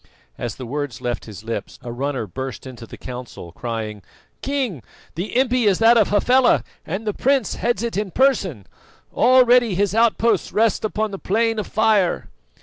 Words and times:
As 0.35 0.55
the 0.55 0.65
words 0.65 0.99
left 0.99 1.25
his 1.25 1.43
lips, 1.43 1.77
a 1.83 1.91
runner 1.91 2.25
burst 2.25 2.65
into 2.65 2.87
the 2.87 2.97
council, 2.97 3.51
crying: 3.51 4.01
"King, 4.41 4.81
the 5.13 5.37
impi 5.37 5.67
is 5.67 5.77
that 5.77 5.95
of 5.95 6.07
Hafela, 6.07 6.63
and 6.87 7.05
the 7.05 7.13
prince 7.13 7.53
heads 7.53 7.83
it 7.83 7.95
in 7.95 8.09
person. 8.09 8.65
Already 9.13 9.75
his 9.75 9.93
outposts 9.93 10.51
rest 10.51 10.83
upon 10.83 11.11
the 11.11 11.19
Plain 11.19 11.59
of 11.59 11.67
Fire." 11.67 12.29